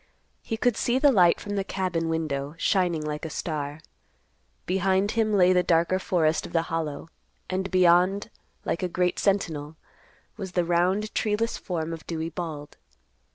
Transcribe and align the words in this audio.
He 0.41 0.57
could 0.57 0.75
see 0.75 0.97
the 0.97 1.11
light 1.11 1.39
from 1.39 1.55
the 1.57 1.63
cabin 1.63 2.09
window 2.09 2.55
shining 2.57 3.05
like 3.05 3.23
a 3.23 3.29
star. 3.29 3.81
Behind 4.65 5.11
him 5.11 5.31
lay 5.31 5.53
the 5.53 5.61
darker 5.61 5.99
forest 5.99 6.43
of 6.47 6.53
the 6.53 6.63
Hollow, 6.73 7.09
and 7.51 7.69
beyond, 7.69 8.31
like 8.65 8.81
a 8.81 8.89
great 8.89 9.19
sentinel, 9.19 9.75
was 10.37 10.53
the 10.53 10.65
round, 10.65 11.13
treeless 11.13 11.55
form 11.55 11.93
of 11.93 12.07
Dewey 12.07 12.29
Bald. 12.31 12.77